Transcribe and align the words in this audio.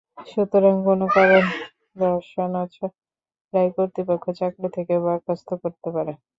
সুতরাং 0.27 0.75
কোনো 0.87 1.05
কারণ 1.15 1.43
দর্শানো 1.95 2.61
ছাড়াই 2.75 3.69
কর্তৃপক্ষ 3.75 4.25
চাকরি 4.39 4.67
থেকে 4.77 4.93
বরখাস্ত 5.03 5.49
করতে 5.61 5.89
পারে। 5.95 6.13